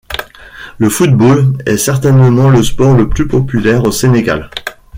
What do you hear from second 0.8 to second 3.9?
football est certainement le sport le plus populaire